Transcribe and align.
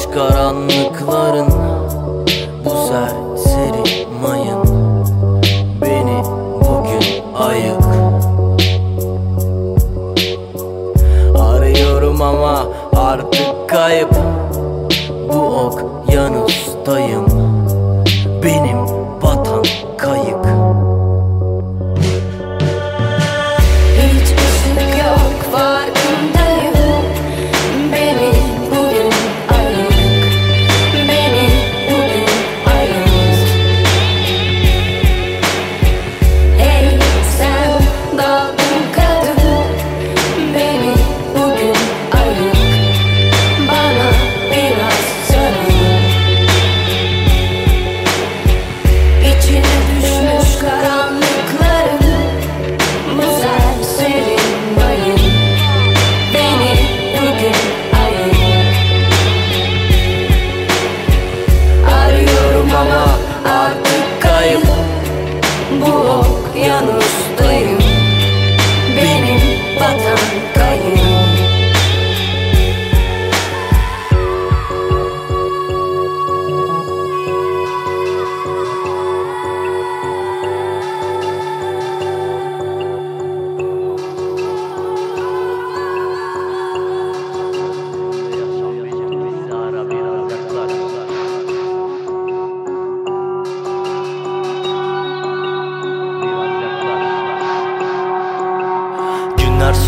Sarmış 0.00 0.14
karanlıkların 0.14 1.52
Bu 2.64 2.70
serseri 2.70 4.06
mayın. 4.22 4.64
Beni 5.82 6.22
bugün 6.54 7.34
ayık. 7.34 7.84
Arıyorum 11.38 12.22
ama 12.22 12.66
artık 12.96 13.68
kayıp. 13.68 14.14
Bu 15.32 15.38
ok 15.38 15.84
yanustayım 16.14 17.26
Benim 18.44 18.99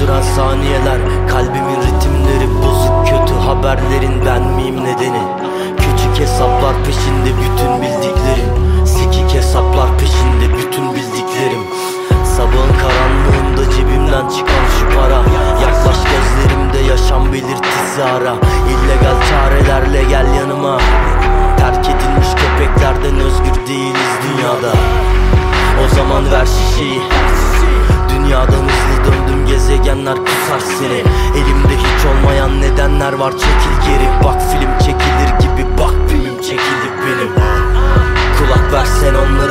süren 0.00 0.22
saniyeler 0.22 0.98
Kalbimin 1.28 1.80
ritimleri 1.86 2.48
bozuk 2.62 3.06
kötü 3.06 3.34
haberlerin 3.34 4.26
ben 4.26 4.42
miyim 4.42 4.84
nedeni? 4.84 5.22
Küçük 5.76 6.20
hesaplar 6.20 6.74
peşinde 6.84 7.30
bütün 7.42 7.82
bildiklerim. 7.82 8.50
Sikik 8.86 9.34
hesaplar 9.34 9.98
peşinde 9.98 10.58
bütün 10.58 10.94
bildiklerim. 10.94 11.64
Sabahın 12.36 12.72
karanlığında 12.82 13.72
cebimden 13.76 14.28
çıkan 14.28 14.64
şu 14.78 14.98
para 14.98 15.22
Yaklaş 15.62 15.98
gözlerimde 16.10 16.78
yaşam 16.78 17.32
belirtisi 17.32 18.04
ara 18.04 18.49
gezegenler 30.00 30.16
kusar 30.16 30.60
seni. 30.78 31.02
Elimde 31.36 31.76
hiç 31.76 32.06
olmayan 32.06 32.60
nedenler 32.60 33.12
var. 33.12 33.32
Çekil 33.32 33.90
geri. 33.90 34.24
Bak 34.24 34.40
film 34.52 34.78
çekilir 34.78 35.30
gibi. 35.40 35.66
Bak 35.78 35.94
film 36.08 36.36
çekildik 36.42 36.94
benim. 37.06 37.32
Kulak 38.38 38.72
versen 38.72 39.14
onların 39.14 39.49